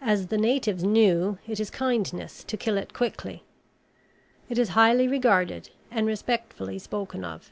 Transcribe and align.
As 0.00 0.28
the 0.28 0.38
natives 0.38 0.82
knew, 0.82 1.36
it 1.46 1.60
is 1.60 1.68
kindness 1.70 2.42
to 2.42 2.56
kill 2.56 2.78
it 2.78 2.94
quickly. 2.94 3.44
It 4.48 4.56
is 4.58 4.70
highly 4.70 5.06
regarded 5.08 5.68
and 5.90 6.06
respectfully 6.06 6.78
spoken 6.78 7.22
of. 7.22 7.50